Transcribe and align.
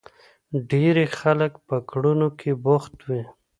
ډېری 0.69 1.05
خلک 1.19 1.53
په 1.67 1.75
کړنو 1.89 2.27
کې 2.39 2.51
بوخت 2.63 2.95
وي. 3.07 3.23